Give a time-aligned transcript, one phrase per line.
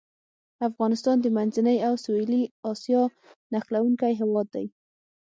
[0.69, 3.01] افغانستان د منځنۍ او سویلي اسیا
[3.53, 4.65] نښلوونکی هېواد دی.